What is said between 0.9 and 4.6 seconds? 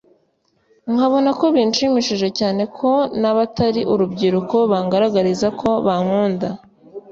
nkabona ko binshimishije cyane ko n’abatari urubyiruko